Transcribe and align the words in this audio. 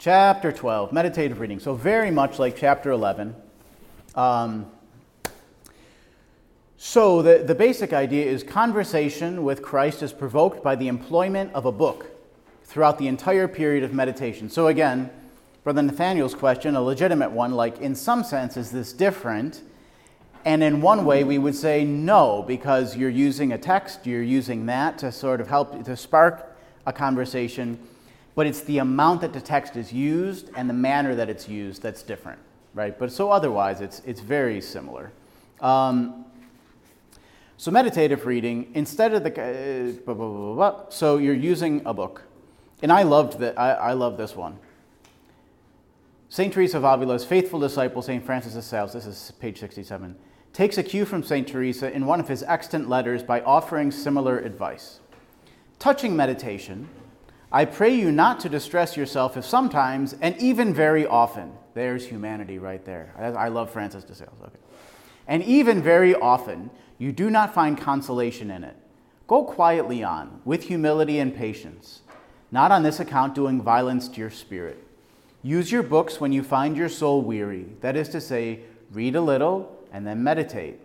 Chapter 0.00 0.52
12, 0.52 0.92
meditative 0.92 1.40
reading. 1.40 1.58
So, 1.58 1.74
very 1.74 2.12
much 2.12 2.38
like 2.38 2.56
chapter 2.56 2.92
11. 2.92 3.34
Um, 4.14 4.70
so, 6.76 7.20
the, 7.20 7.42
the 7.44 7.56
basic 7.56 7.92
idea 7.92 8.24
is 8.24 8.44
conversation 8.44 9.42
with 9.42 9.60
Christ 9.60 10.04
is 10.04 10.12
provoked 10.12 10.62
by 10.62 10.76
the 10.76 10.86
employment 10.86 11.52
of 11.52 11.64
a 11.64 11.72
book 11.72 12.06
throughout 12.62 12.98
the 12.98 13.08
entire 13.08 13.48
period 13.48 13.82
of 13.82 13.92
meditation. 13.92 14.48
So, 14.48 14.68
again, 14.68 15.10
Brother 15.64 15.82
Nathaniel's 15.82 16.34
question, 16.34 16.76
a 16.76 16.80
legitimate 16.80 17.32
one, 17.32 17.54
like, 17.54 17.80
in 17.80 17.96
some 17.96 18.22
sense, 18.22 18.56
is 18.56 18.70
this 18.70 18.92
different? 18.92 19.62
And 20.44 20.62
in 20.62 20.80
one 20.80 21.04
way, 21.06 21.24
we 21.24 21.38
would 21.38 21.56
say 21.56 21.84
no, 21.84 22.44
because 22.46 22.96
you're 22.96 23.10
using 23.10 23.52
a 23.52 23.58
text, 23.58 24.06
you're 24.06 24.22
using 24.22 24.66
that 24.66 24.96
to 24.98 25.10
sort 25.10 25.40
of 25.40 25.48
help 25.48 25.84
to 25.84 25.96
spark 25.96 26.56
a 26.86 26.92
conversation, 26.92 27.80
but 28.38 28.46
it's 28.46 28.60
the 28.60 28.78
amount 28.78 29.20
that 29.20 29.32
the 29.32 29.40
text 29.40 29.74
is 29.74 29.92
used 29.92 30.48
and 30.54 30.70
the 30.70 30.74
manner 30.74 31.16
that 31.16 31.28
it's 31.28 31.48
used 31.48 31.82
that's 31.82 32.04
different, 32.04 32.38
right? 32.72 32.96
But 32.96 33.10
so 33.10 33.32
otherwise, 33.32 33.80
it's, 33.80 34.00
it's 34.06 34.20
very 34.20 34.60
similar. 34.60 35.10
Um, 35.60 36.24
so 37.56 37.72
meditative 37.72 38.26
reading, 38.26 38.70
instead 38.74 39.12
of 39.12 39.24
the, 39.24 39.32
uh, 39.32 39.90
blah, 40.04 40.14
blah, 40.14 40.54
blah, 40.54 40.88
so 40.88 41.16
you're 41.16 41.34
using 41.34 41.82
a 41.84 41.92
book. 41.92 42.22
And 42.80 42.92
I 42.92 43.02
loved 43.02 43.40
that, 43.40 43.58
I, 43.58 43.72
I 43.72 43.92
love 43.94 44.16
this 44.16 44.36
one. 44.36 44.56
St. 46.28 46.54
Teresa 46.54 46.76
of 46.76 46.84
Avila's 46.84 47.24
faithful 47.24 47.58
disciple, 47.58 48.02
St. 48.02 48.24
Francis 48.24 48.54
of 48.54 48.62
Sales, 48.62 48.92
this 48.92 49.04
is 49.04 49.32
page 49.40 49.58
67, 49.58 50.14
takes 50.52 50.78
a 50.78 50.84
cue 50.84 51.04
from 51.04 51.24
St. 51.24 51.48
Teresa 51.48 51.90
in 51.90 52.06
one 52.06 52.20
of 52.20 52.28
his 52.28 52.44
extant 52.44 52.88
letters 52.88 53.24
by 53.24 53.40
offering 53.40 53.90
similar 53.90 54.38
advice. 54.38 55.00
Touching 55.80 56.14
meditation, 56.14 56.88
I 57.50 57.64
pray 57.64 57.94
you 57.94 58.12
not 58.12 58.40
to 58.40 58.48
distress 58.48 58.96
yourself 58.96 59.36
if 59.36 59.44
sometimes, 59.44 60.14
and 60.20 60.36
even 60.36 60.74
very 60.74 61.06
often, 61.06 61.52
there's 61.74 62.04
humanity 62.04 62.58
right 62.58 62.84
there. 62.84 63.14
I 63.18 63.48
love 63.48 63.70
Francis 63.70 64.04
de 64.04 64.14
Sales. 64.14 64.38
Okay. 64.42 64.58
And 65.26 65.42
even 65.44 65.82
very 65.82 66.14
often, 66.14 66.70
you 66.98 67.12
do 67.12 67.30
not 67.30 67.54
find 67.54 67.78
consolation 67.78 68.50
in 68.50 68.64
it. 68.64 68.76
Go 69.26 69.44
quietly 69.44 70.02
on, 70.02 70.40
with 70.44 70.64
humility 70.64 71.18
and 71.18 71.34
patience, 71.34 72.00
not 72.50 72.72
on 72.72 72.82
this 72.82 73.00
account 73.00 73.34
doing 73.34 73.62
violence 73.62 74.08
to 74.08 74.20
your 74.20 74.30
spirit. 74.30 74.82
Use 75.42 75.70
your 75.70 75.82
books 75.82 76.20
when 76.20 76.32
you 76.32 76.42
find 76.42 76.76
your 76.76 76.88
soul 76.88 77.22
weary, 77.22 77.66
that 77.80 77.96
is 77.96 78.08
to 78.10 78.20
say, 78.20 78.60
read 78.90 79.14
a 79.14 79.20
little 79.20 79.74
and 79.92 80.06
then 80.06 80.22
meditate. 80.22 80.80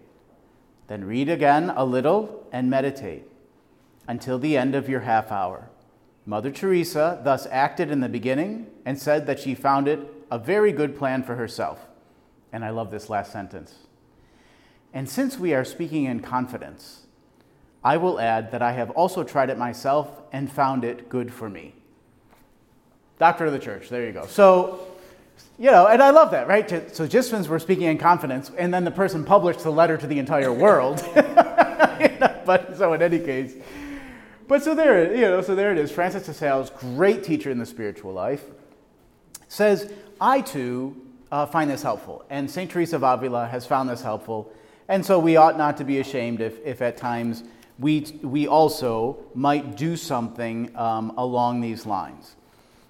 Then 0.88 1.06
read 1.06 1.30
again 1.30 1.72
a 1.76 1.84
little 1.84 2.48
and 2.52 2.70
meditate 2.70 3.24
until 4.08 4.38
the 4.38 4.56
end 4.58 4.76
of 4.76 4.88
your 4.88 5.00
half 5.02 5.32
hour. 5.32 5.70
Mother 6.26 6.52
Teresa 6.52 7.20
thus 7.24 7.48
acted 7.52 7.92
in 7.92 8.00
the 8.00 8.10
beginning 8.10 8.68
and 8.86 8.98
said 8.98 9.26
that 9.28 9.40
she 9.40 9.56
found 9.56 9.88
it 9.88 10.00
a 10.32 10.40
very 10.40 10.72
good 10.72 10.98
plan 10.98 11.24
for 11.24 11.36
herself. 11.36 11.86
And 12.52 12.64
I 12.64 12.70
love 12.70 12.92
this 12.92 13.10
last 13.10 13.32
sentence. 13.32 13.76
And 14.94 15.10
since 15.10 15.38
we 15.38 15.54
are 15.54 15.66
speaking 15.66 16.06
in 16.06 16.22
confidence, 16.22 17.08
I 17.84 17.98
will 17.98 18.20
add 18.20 18.52
that 18.52 18.62
I 18.62 18.72
have 18.72 18.92
also 18.92 19.24
tried 19.24 19.50
it 19.50 19.58
myself 19.58 20.22
and 20.32 20.50
found 20.50 20.86
it 20.86 21.10
good 21.10 21.34
for 21.34 21.50
me. 21.50 21.74
Doctor 23.20 23.46
of 23.46 23.52
the 23.52 23.60
Church, 23.60 23.90
there 23.90 24.06
you 24.06 24.12
go. 24.12 24.26
So, 24.28 24.88
you 25.60 25.72
know, 25.72 25.88
and 25.88 26.02
I 26.02 26.12
love 26.12 26.32
that, 26.32 26.48
right? 26.48 26.70
So 26.70 27.08
Jispens 27.08 27.48
were 27.48 27.60
speaking 27.60 27.86
in 27.86 27.98
confidence, 27.98 28.52
and 28.58 28.74
then 28.74 28.86
the 28.86 28.92
person 28.92 29.26
published 29.26 29.62
the 29.62 29.72
letter 29.72 29.98
to 29.98 30.08
the 30.08 30.20
entire 30.20 30.54
world. 30.54 31.04
but 32.46 32.76
so 32.78 32.94
in 32.94 33.02
any 33.02 33.20
case, 33.20 33.56
but 34.48 34.64
so 34.64 34.76
there, 34.76 35.16
you 35.16 35.22
know, 35.22 35.42
so 35.42 35.56
there 35.56 35.72
it 35.72 35.78
is. 35.78 35.92
Francis 35.92 36.26
de 36.26 36.34
Sales, 36.34 36.70
great 36.70 37.24
teacher 37.24 37.50
in 37.50 37.60
the 37.60 37.66
spiritual 37.66 38.14
life, 38.14 38.44
says, 39.48 39.92
I 40.20 40.42
too 40.42 40.96
uh, 41.32 41.46
find 41.46 41.70
this 41.70 41.82
helpful. 41.82 42.24
And 42.30 42.50
St. 42.50 42.70
Teresa 42.70 42.96
of 42.96 43.04
Avila 43.04 43.48
has 43.48 43.66
found 43.66 43.90
this 43.90 44.02
helpful. 44.02 44.52
And 44.88 45.06
so 45.06 45.20
we 45.20 45.36
ought 45.36 45.58
not 45.58 45.78
to 45.78 45.84
be 45.84 46.00
ashamed 46.00 46.42
if, 46.42 46.64
if 46.66 46.82
at 46.82 46.98
times 46.98 47.44
we, 47.80 48.02
we 48.22 48.48
also 48.48 49.18
might 49.34 49.76
do 49.76 49.96
something 49.96 50.76
um, 50.76 51.14
along 51.18 51.62
these 51.62 51.86
lines. 51.86 52.36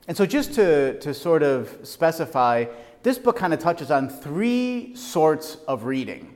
And 0.08 0.18
so, 0.18 0.26
just 0.26 0.54
to, 0.56 1.00
to 1.00 1.14
sort 1.14 1.44
of 1.44 1.78
specify, 1.84 2.66
this 3.04 3.18
book 3.18 3.38
kind 3.38 3.54
of 3.54 3.60
touches 3.60 3.90
on 3.90 4.10
three 4.10 4.94
sorts 4.96 5.56
of 5.68 5.86
reading, 5.86 6.36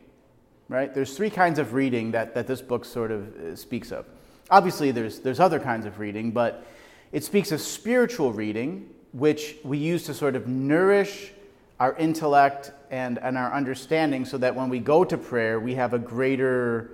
right? 0.69 0.93
There's 0.93 1.17
three 1.17 1.29
kinds 1.29 1.59
of 1.59 1.73
reading 1.73 2.11
that, 2.11 2.33
that 2.33 2.47
this 2.47 2.61
book 2.61 2.85
sort 2.85 3.11
of 3.11 3.35
uh, 3.35 3.55
speaks 3.57 3.91
of. 3.91 4.05
Obviously, 4.49 4.91
there's, 4.91 5.19
there's 5.19 5.39
other 5.39 5.59
kinds 5.59 5.85
of 5.85 5.99
reading, 5.99 6.31
but 6.31 6.65
it 7.11 7.23
speaks 7.23 7.51
of 7.51 7.61
spiritual 7.61 8.31
reading, 8.31 8.89
which 9.11 9.55
we 9.63 9.77
use 9.77 10.03
to 10.03 10.13
sort 10.13 10.35
of 10.35 10.47
nourish 10.47 11.31
our 11.79 11.95
intellect 11.97 12.71
and, 12.89 13.19
and 13.19 13.37
our 13.37 13.53
understanding 13.53 14.25
so 14.25 14.37
that 14.37 14.55
when 14.55 14.69
we 14.69 14.79
go 14.79 15.03
to 15.03 15.17
prayer, 15.17 15.59
we 15.59 15.75
have 15.75 15.93
a 15.93 15.99
greater, 15.99 16.91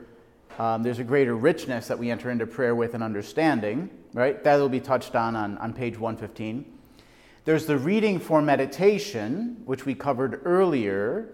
um, 0.57 0.83
there's 0.83 0.99
a 0.99 1.03
greater 1.03 1.35
richness 1.35 1.87
that 1.87 1.97
we 1.97 2.11
enter 2.11 2.31
into 2.31 2.45
prayer 2.45 2.75
with 2.75 2.93
and 2.93 3.03
understanding, 3.03 3.89
right? 4.13 4.43
That 4.43 4.57
will 4.57 4.69
be 4.69 4.81
touched 4.81 5.15
on, 5.15 5.35
on 5.35 5.57
on 5.59 5.73
page 5.73 5.97
115. 5.97 6.65
There's 7.45 7.65
the 7.65 7.77
reading 7.77 8.19
for 8.19 8.41
meditation, 8.41 9.61
which 9.65 9.85
we 9.85 9.95
covered 9.95 10.41
earlier, 10.45 11.29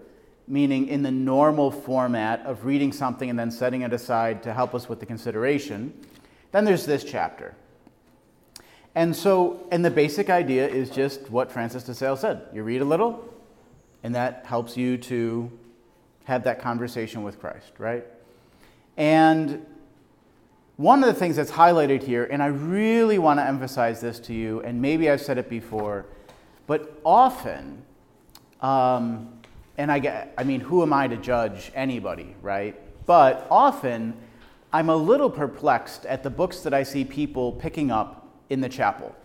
meaning 0.50 0.88
in 0.88 1.02
the 1.02 1.10
normal 1.10 1.70
format 1.70 2.44
of 2.44 2.64
reading 2.64 2.92
something 2.92 3.30
and 3.30 3.38
then 3.38 3.52
setting 3.52 3.82
it 3.82 3.92
aside 3.92 4.42
to 4.42 4.52
help 4.52 4.74
us 4.74 4.88
with 4.88 4.98
the 4.98 5.06
consideration. 5.06 5.94
Then 6.50 6.64
there's 6.64 6.84
this 6.84 7.04
chapter. 7.04 7.54
And 8.96 9.14
so, 9.14 9.66
and 9.70 9.84
the 9.84 9.90
basic 9.90 10.28
idea 10.28 10.66
is 10.66 10.90
just 10.90 11.30
what 11.30 11.52
Francis 11.52 11.84
de 11.84 11.94
Sales 11.94 12.20
said. 12.20 12.42
You 12.52 12.64
read 12.64 12.82
a 12.82 12.84
little, 12.84 13.32
and 14.02 14.12
that 14.16 14.44
helps 14.44 14.76
you 14.76 14.98
to 14.98 15.50
have 16.24 16.42
that 16.42 16.60
conversation 16.60 17.22
with 17.22 17.38
Christ, 17.38 17.72
right? 17.78 18.04
And 18.96 19.64
one 20.76 21.04
of 21.04 21.06
the 21.06 21.14
things 21.14 21.36
that's 21.36 21.52
highlighted 21.52 22.02
here, 22.02 22.24
and 22.24 22.42
I 22.42 22.46
really 22.46 23.18
want 23.18 23.38
to 23.38 23.44
emphasize 23.46 24.00
this 24.00 24.18
to 24.20 24.34
you, 24.34 24.60
and 24.62 24.82
maybe 24.82 25.08
I've 25.08 25.20
said 25.20 25.38
it 25.38 25.48
before, 25.48 26.06
but 26.66 27.00
often, 27.04 27.84
um, 28.60 29.39
and 29.80 29.90
I 29.90 29.98
get, 29.98 30.34
I 30.36 30.44
mean, 30.44 30.60
who 30.60 30.82
am 30.82 30.92
I 30.92 31.08
to 31.08 31.16
judge 31.16 31.72
anybody, 31.74 32.36
right? 32.42 32.76
But 33.06 33.46
often, 33.50 34.14
I'm 34.74 34.90
a 34.90 34.96
little 34.96 35.30
perplexed 35.30 36.04
at 36.04 36.22
the 36.22 36.28
books 36.28 36.60
that 36.60 36.74
I 36.74 36.82
see 36.82 37.02
people 37.02 37.52
picking 37.52 37.90
up 37.90 38.28
in 38.50 38.60
the 38.60 38.68
chapel. 38.68 39.16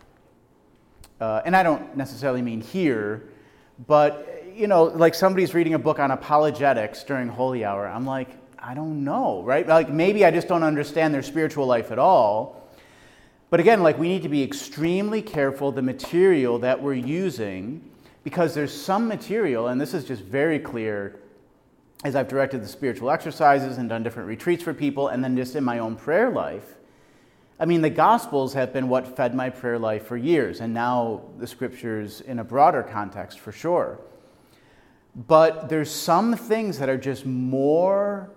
Uh, 1.19 1.41
and 1.45 1.57
I 1.57 1.61
don't 1.61 1.97
necessarily 1.97 2.41
mean 2.41 2.61
here, 2.61 3.27
but 3.85 4.45
you 4.55 4.67
know, 4.67 4.85
like 4.85 5.13
somebody's 5.13 5.53
reading 5.53 5.73
a 5.73 5.79
book 5.79 5.99
on 5.99 6.11
apologetics 6.11 7.03
during 7.03 7.27
holy 7.27 7.65
hour. 7.65 7.85
I'm 7.85 8.05
like, 8.05 8.29
I 8.57 8.73
don't 8.73 9.03
know, 9.03 9.43
right? 9.43 9.67
Like 9.67 9.89
maybe 9.89 10.23
I 10.23 10.31
just 10.31 10.47
don't 10.47 10.63
understand 10.63 11.13
their 11.13 11.23
spiritual 11.23 11.67
life 11.67 11.91
at 11.91 11.99
all. 11.99 12.69
But 13.49 13.59
again, 13.59 13.83
like 13.83 13.99
we 13.99 14.07
need 14.07 14.23
to 14.23 14.29
be 14.29 14.41
extremely 14.41 15.21
careful 15.21 15.73
the 15.73 15.81
material 15.81 16.59
that 16.59 16.81
we're 16.81 16.93
using 16.93 17.91
because 18.25 18.55
there's 18.55 18.73
some 18.73 19.07
material, 19.07 19.67
and 19.67 19.79
this 19.79 19.93
is 19.93 20.03
just 20.03 20.23
very 20.23 20.57
clear 20.57 21.19
as 22.03 22.15
I've 22.15 22.27
directed 22.27 22.63
the 22.63 22.67
spiritual 22.67 23.11
exercises 23.11 23.77
and 23.77 23.87
done 23.87 24.01
different 24.01 24.27
retreats 24.27 24.63
for 24.63 24.73
people, 24.73 25.09
and 25.09 25.23
then 25.23 25.37
just 25.37 25.55
in 25.55 25.63
my 25.63 25.77
own 25.77 25.95
prayer 25.95 26.31
life. 26.31 26.75
I 27.59 27.65
mean, 27.65 27.83
the 27.83 27.89
Gospels 27.91 28.55
have 28.55 28.73
been 28.73 28.89
what 28.89 29.15
fed 29.15 29.35
my 29.35 29.51
prayer 29.51 29.77
life 29.77 30.07
for 30.07 30.17
years, 30.17 30.59
and 30.59 30.73
now 30.73 31.21
the 31.37 31.45
Scriptures 31.45 32.21
in 32.21 32.39
a 32.39 32.43
broader 32.43 32.81
context 32.81 33.39
for 33.39 33.51
sure. 33.51 33.99
But 35.15 35.69
there's 35.69 35.91
some 35.91 36.35
things 36.35 36.79
that 36.79 36.89
are 36.89 36.97
just 36.97 37.27
more 37.27 38.31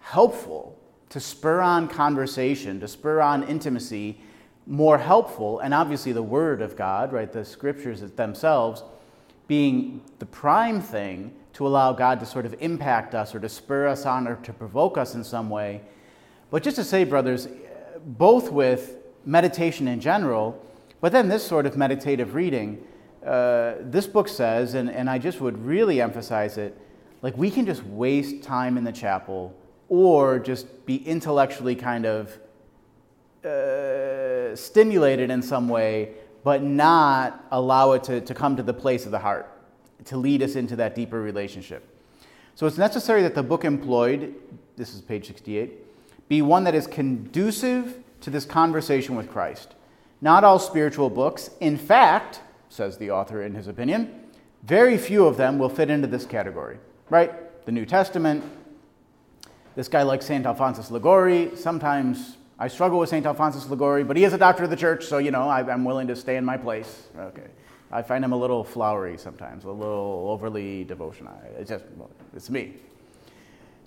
helpful 0.00 0.78
to 1.08 1.20
spur 1.20 1.62
on 1.62 1.88
conversation, 1.88 2.80
to 2.80 2.86
spur 2.86 3.22
on 3.22 3.44
intimacy, 3.44 4.20
more 4.66 4.98
helpful, 4.98 5.58
and 5.60 5.72
obviously 5.72 6.12
the 6.12 6.22
Word 6.22 6.60
of 6.60 6.76
God, 6.76 7.14
right, 7.14 7.32
the 7.32 7.46
Scriptures 7.46 8.02
themselves, 8.02 8.84
being 9.48 10.02
the 10.18 10.26
prime 10.26 10.80
thing 10.80 11.34
to 11.54 11.66
allow 11.66 11.92
God 11.92 12.20
to 12.20 12.26
sort 12.26 12.46
of 12.46 12.54
impact 12.60 13.14
us 13.14 13.34
or 13.34 13.40
to 13.40 13.48
spur 13.48 13.86
us 13.86 14.06
on 14.06 14.26
or 14.26 14.36
to 14.36 14.52
provoke 14.52 14.96
us 14.96 15.14
in 15.14 15.22
some 15.24 15.50
way. 15.50 15.82
But 16.50 16.62
just 16.62 16.76
to 16.76 16.84
say, 16.84 17.04
brothers, 17.04 17.48
both 18.04 18.50
with 18.50 18.96
meditation 19.24 19.88
in 19.88 20.00
general, 20.00 20.60
but 21.00 21.12
then 21.12 21.28
this 21.28 21.46
sort 21.46 21.66
of 21.66 21.76
meditative 21.76 22.34
reading, 22.34 22.84
uh, 23.24 23.74
this 23.80 24.06
book 24.06 24.28
says, 24.28 24.74
and, 24.74 24.90
and 24.90 25.08
I 25.08 25.18
just 25.18 25.40
would 25.40 25.64
really 25.64 26.00
emphasize 26.00 26.58
it, 26.58 26.76
like 27.22 27.36
we 27.36 27.50
can 27.50 27.66
just 27.66 27.84
waste 27.84 28.42
time 28.42 28.76
in 28.76 28.84
the 28.84 28.92
chapel 28.92 29.54
or 29.88 30.38
just 30.38 30.86
be 30.86 30.96
intellectually 31.06 31.74
kind 31.74 32.06
of 32.06 32.38
uh, 33.44 34.56
stimulated 34.56 35.30
in 35.30 35.42
some 35.42 35.68
way, 35.68 36.14
but 36.44 36.62
not 36.62 37.44
allow 37.50 37.92
it 37.92 38.04
to, 38.04 38.20
to 38.20 38.34
come 38.34 38.56
to 38.56 38.62
the 38.62 38.74
place 38.74 39.04
of 39.04 39.12
the 39.12 39.18
heart 39.18 39.48
to 40.04 40.16
lead 40.16 40.42
us 40.42 40.56
into 40.56 40.76
that 40.76 40.94
deeper 40.94 41.20
relationship. 41.20 41.88
So 42.54 42.66
it's 42.66 42.78
necessary 42.78 43.22
that 43.22 43.34
the 43.34 43.42
book 43.42 43.64
employed, 43.64 44.34
this 44.76 44.94
is 44.94 45.00
page 45.00 45.26
68, 45.26 45.72
be 46.28 46.42
one 46.42 46.64
that 46.64 46.74
is 46.74 46.86
conducive 46.86 47.98
to 48.20 48.30
this 48.30 48.44
conversation 48.44 49.16
with 49.16 49.30
Christ. 49.30 49.74
Not 50.20 50.44
all 50.44 50.58
spiritual 50.58 51.10
books, 51.10 51.50
in 51.60 51.76
fact, 51.76 52.40
says 52.68 52.98
the 52.98 53.10
author 53.10 53.42
in 53.42 53.54
his 53.54 53.68
opinion. 53.68 54.20
Very 54.62 54.96
few 54.96 55.26
of 55.26 55.36
them 55.36 55.58
will 55.58 55.68
fit 55.68 55.90
into 55.90 56.06
this 56.06 56.24
category, 56.24 56.78
right? 57.10 57.64
The 57.66 57.72
New 57.72 57.84
Testament. 57.84 58.44
This 59.74 59.88
guy 59.88 60.02
like 60.02 60.22
St. 60.22 60.46
Alphonsus 60.46 60.90
Liguori. 60.90 61.56
Sometimes 61.56 62.36
I 62.62 62.68
struggle 62.68 63.00
with 63.00 63.08
St. 63.08 63.26
Alphonsus 63.26 63.68
Liguori, 63.68 64.04
but 64.04 64.16
he 64.16 64.22
is 64.22 64.34
a 64.34 64.38
doctor 64.38 64.62
of 64.62 64.70
the 64.70 64.76
church, 64.76 65.06
so, 65.06 65.18
you 65.18 65.32
know, 65.32 65.48
I, 65.48 65.68
am 65.68 65.84
willing 65.84 66.06
to 66.06 66.14
stay 66.14 66.36
in 66.36 66.44
my 66.44 66.56
place. 66.56 67.08
Okay. 67.18 67.48
I 67.90 68.02
find 68.02 68.24
him 68.24 68.30
a 68.30 68.36
little 68.36 68.62
flowery 68.62 69.18
sometimes, 69.18 69.64
a 69.64 69.70
little 69.72 70.28
overly 70.28 70.84
devotional. 70.84 71.34
It's 71.58 71.70
just, 71.70 71.84
well, 71.96 72.08
it's 72.36 72.50
me. 72.50 72.74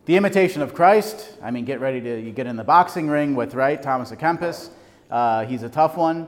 The 0.07 0.17
Imitation 0.17 0.61
of 0.61 0.73
Christ. 0.73 1.37
I 1.41 1.51
mean, 1.51 1.63
get 1.63 1.79
ready 1.79 2.01
to 2.01 2.19
you 2.19 2.33
get 2.33 2.47
in 2.47 2.57
the 2.57 2.65
boxing 2.65 3.07
ring 3.07 3.33
with, 3.33 3.53
right, 3.53 3.81
Thomas 3.81 4.11
à 4.11 4.19
Kempis. 4.19 4.71
Uh, 5.09 5.45
he's 5.45 5.63
a 5.63 5.69
tough 5.69 5.95
one. 5.95 6.27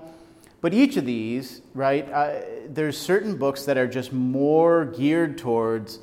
But 0.62 0.74
each 0.74 0.96
of 0.96 1.06
these, 1.06 1.62
right, 1.74 2.10
uh, 2.10 2.40
there's 2.70 2.98
certain 2.98 3.36
books 3.36 3.66
that 3.66 3.78
are 3.78 3.88
just 3.88 4.14
more 4.14 4.86
geared 4.86 5.38
towards 5.38 6.00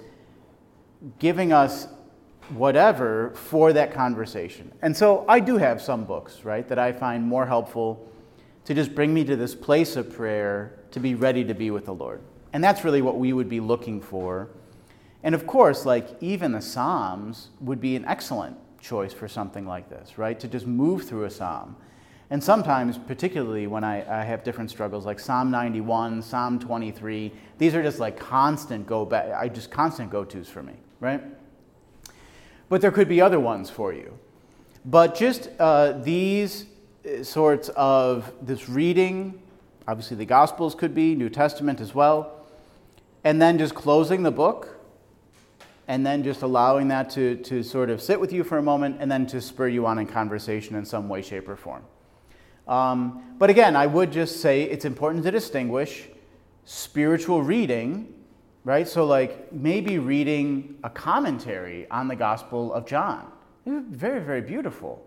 giving 1.19 1.55
us 1.55 1.89
whatever 2.51 3.31
for 3.35 3.73
that 3.73 3.93
conversation. 3.93 4.71
And 4.83 4.97
so 4.97 5.25
I 5.29 5.41
do 5.41 5.57
have 5.57 5.81
some 5.81 6.05
books, 6.05 6.45
right, 6.45 6.67
that 6.69 6.79
I 6.79 6.93
find 6.93 7.25
more 7.25 7.47
helpful 7.47 8.11
to 8.65 8.75
just 8.75 8.95
bring 8.95 9.13
me 9.13 9.25
to 9.25 9.37
this 9.37 9.55
place 9.55 9.97
of 9.97 10.15
prayer 10.15 10.79
to 10.91 11.01
be 11.01 11.15
ready 11.15 11.45
to 11.45 11.55
be 11.55 11.71
with 11.71 11.87
the 11.87 11.95
Lord. 11.95 12.21
And 12.53 12.63
that's 12.63 12.85
really 12.85 13.03
what 13.03 13.19
we 13.19 13.33
would 13.33 13.49
be 13.49 13.61
looking 13.61 14.01
for. 14.01 14.49
And 15.23 15.35
of 15.35 15.47
course, 15.47 15.85
like 15.85 16.09
even 16.21 16.53
the 16.53 16.61
Psalms 16.61 17.49
would 17.61 17.81
be 17.81 17.97
an 17.97 18.05
excellent 18.05 18.57
choice 18.81 19.13
for 19.13 19.27
something 19.27 19.67
like 19.67 19.89
this, 19.89 20.19
right? 20.19 20.39
To 20.39 20.47
just 20.47 20.67
move 20.67 21.05
through 21.05 21.25
a 21.25 21.31
Psalm. 21.31 21.77
And 22.31 22.43
sometimes, 22.43 22.99
particularly 22.99 23.67
when 23.67 23.85
I, 23.85 24.21
I, 24.21 24.25
have 24.25 24.45
different 24.45 24.71
struggles, 24.71 25.05
like 25.05 25.21
Psalm 25.21 25.51
91, 25.51 26.23
Psalm 26.23 26.59
23, 26.59 27.33
these 27.59 27.75
are 27.75 27.83
just 27.83 27.99
like 27.99 28.19
constant 28.19 28.87
go 28.87 29.05
back, 29.05 29.31
I 29.33 29.49
just 29.49 29.71
constant 29.71 30.11
go 30.11 30.25
tos 30.25 30.49
for 30.49 30.63
me, 30.63 30.75
right? 31.01 31.23
But 32.75 32.81
there 32.81 32.91
could 32.91 33.09
be 33.09 33.21
other 33.21 33.39
ones 33.39 33.71
for 33.71 33.93
you. 33.93 34.19
But 34.85 35.15
just 35.15 35.49
uh, 35.61 35.93
these 35.93 36.67
uh, 37.07 37.23
sorts 37.23 37.69
of 37.77 38.33
this 38.43 38.69
reading, 38.69 39.41
obviously 39.87 40.17
the 40.17 40.25
Gospels 40.25 40.75
could 40.75 40.93
be, 40.93 41.15
New 41.15 41.29
Testament 41.29 41.81
as 41.81 41.95
well, 41.95 42.45
and 43.23 43.41
then 43.41 43.59
just 43.59 43.77
closing 43.77 44.25
the 44.25 44.33
book, 44.33 44.77
and 45.87 46.05
then 46.05 46.25
just 46.25 46.43
allowing 46.43 46.89
that 46.89 47.11
to, 47.11 47.37
to 47.45 47.63
sort 47.63 47.91
of 47.91 48.03
sit 48.03 48.19
with 48.19 48.33
you 48.33 48.43
for 48.43 48.59
a 48.59 48.63
moment, 48.63 48.97
and 48.99 49.09
then 49.09 49.25
to 49.29 49.41
spur 49.41 49.69
you 49.69 49.87
on 49.87 50.01
in 50.01 50.07
conversation 50.09 50.75
in 50.75 50.85
some 50.85 51.09
way, 51.09 51.23
shape, 51.23 51.49
or 51.49 51.55
form. 51.55 51.85
Um, 52.67 53.37
but 53.39 53.51
again, 53.51 53.77
I 53.77 53.87
would 53.87 54.11
just 54.11 54.41
say 54.41 54.65
it's 54.65 54.85
important 54.85 55.23
to 55.23 55.31
distinguish 55.31 56.09
spiritual 56.65 57.41
reading, 57.41 58.13
right? 58.65 58.89
So, 58.89 59.05
like 59.05 59.53
maybe 59.53 59.99
reading 59.99 60.79
a 60.83 60.91
commentary 60.91 61.89
on 61.91 62.09
the 62.09 62.17
Gospel 62.17 62.73
of 62.73 62.87
John. 62.87 63.31
Very, 63.67 64.21
very 64.21 64.41
beautiful. 64.41 65.07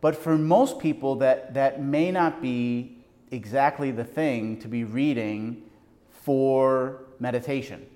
But 0.00 0.16
for 0.16 0.36
most 0.36 0.78
people, 0.78 1.16
that, 1.16 1.54
that 1.54 1.80
may 1.80 2.10
not 2.10 2.42
be 2.42 2.98
exactly 3.30 3.90
the 3.92 4.04
thing 4.04 4.58
to 4.60 4.68
be 4.68 4.84
reading 4.84 5.62
for 6.10 7.04
meditation. 7.20 7.86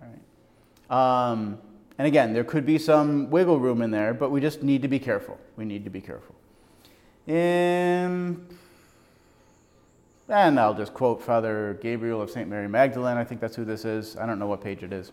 Right? 0.00 1.30
Um, 1.30 1.58
and 1.98 2.06
again, 2.06 2.32
there 2.32 2.44
could 2.44 2.64
be 2.64 2.78
some 2.78 3.30
wiggle 3.30 3.60
room 3.60 3.82
in 3.82 3.90
there, 3.90 4.14
but 4.14 4.30
we 4.30 4.40
just 4.40 4.62
need 4.62 4.80
to 4.82 4.88
be 4.88 4.98
careful. 4.98 5.38
We 5.56 5.66
need 5.66 5.84
to 5.84 5.90
be 5.90 6.00
careful. 6.00 6.34
In, 7.26 8.46
and 10.30 10.60
I'll 10.60 10.74
just 10.74 10.94
quote 10.94 11.20
Father 11.20 11.78
Gabriel 11.82 12.22
of 12.22 12.30
St. 12.30 12.48
Mary 12.48 12.68
Magdalene. 12.68 13.16
I 13.16 13.24
think 13.24 13.40
that's 13.40 13.56
who 13.56 13.64
this 13.64 13.84
is. 13.84 14.16
I 14.16 14.26
don't 14.26 14.38
know 14.38 14.46
what 14.46 14.60
page 14.60 14.82
it 14.82 14.92
is. 14.92 15.12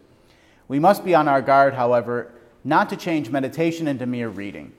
We 0.67 0.79
must 0.79 1.03
be 1.03 1.15
on 1.15 1.27
our 1.27 1.41
guard, 1.41 1.73
however, 1.73 2.31
not 2.63 2.89
to 2.89 2.95
change 2.95 3.29
meditation 3.29 3.87
into 3.87 4.05
mere 4.05 4.29
reading. 4.29 4.73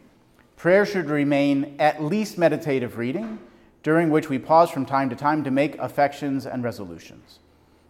Prayer 0.56 0.84
should 0.86 1.08
remain 1.08 1.74
at 1.78 2.02
least 2.02 2.38
meditative 2.38 2.98
reading, 2.98 3.38
during 3.82 4.10
which 4.10 4.28
we 4.28 4.38
pause 4.38 4.70
from 4.70 4.84
time 4.84 5.08
to 5.10 5.16
time 5.16 5.42
to 5.44 5.50
make 5.50 5.78
affections 5.78 6.46
and 6.46 6.62
resolutions. 6.62 7.38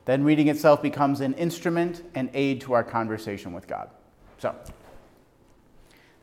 Then 0.05 0.25
reading 0.25 0.49
itself 0.49 0.81
becomes 0.81 1.21
an 1.21 1.35
instrument 1.35 2.03
and 2.15 2.31
aid 2.33 2.61
to 2.63 2.73
our 2.73 2.85
conversation 2.85 3.53
with 3.53 3.67
God. 3.67 3.91
So, 4.39 4.55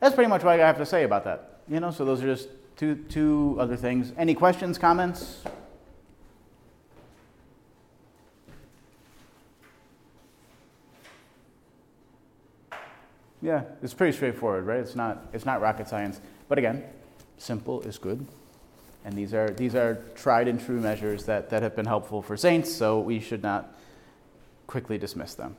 that's 0.00 0.14
pretty 0.14 0.28
much 0.28 0.42
what 0.42 0.58
I 0.58 0.66
have 0.66 0.78
to 0.78 0.86
say 0.86 1.04
about 1.04 1.24
that. 1.24 1.60
You 1.68 1.80
know, 1.80 1.90
so 1.90 2.04
those 2.04 2.22
are 2.22 2.26
just 2.26 2.48
two, 2.76 2.96
two 3.08 3.56
other 3.60 3.76
things. 3.76 4.12
Any 4.16 4.34
questions, 4.34 4.78
comments? 4.78 5.42
Yeah, 13.42 13.62
it's 13.82 13.94
pretty 13.94 14.16
straightforward, 14.16 14.64
right? 14.66 14.80
It's 14.80 14.96
not, 14.96 15.26
it's 15.32 15.44
not 15.44 15.60
rocket 15.60 15.88
science. 15.88 16.20
But 16.48 16.58
again, 16.58 16.84
simple 17.38 17.82
is 17.82 17.98
good. 17.98 18.26
And 19.04 19.14
these 19.14 19.34
are, 19.34 19.50
these 19.50 19.74
are 19.74 20.02
tried 20.14 20.48
and 20.48 20.60
true 20.60 20.80
measures 20.80 21.26
that, 21.26 21.50
that 21.50 21.62
have 21.62 21.76
been 21.76 21.86
helpful 21.86 22.22
for 22.22 22.36
saints, 22.36 22.74
so 22.74 22.98
we 22.98 23.20
should 23.20 23.42
not 23.42 23.72
quickly 24.66 24.98
dismiss 24.98 25.34
them. 25.34 25.56